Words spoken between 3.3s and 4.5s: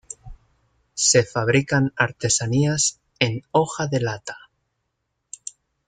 hoja de lata.